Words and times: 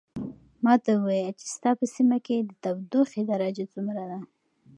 ماته 0.63 0.91
ووایه 0.95 1.31
چې 1.39 1.45
ستا 1.55 1.71
په 1.79 1.85
سیمه 1.95 2.17
کې 2.25 2.37
د 2.47 2.51
تودوخې 2.63 3.21
درجه 3.31 3.65
څومره 3.73 4.03
ده. 4.11 4.19